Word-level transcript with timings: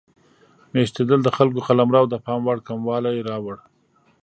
میشتېدل 0.73 1.19
د 1.23 1.29
خلکو 1.37 1.59
قلمرو 1.67 2.03
د 2.09 2.15
پام 2.25 2.41
وړ 2.45 2.57
کموالی 2.67 3.17
راوړ. 3.29 3.57